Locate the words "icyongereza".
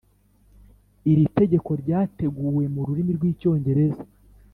3.31-4.03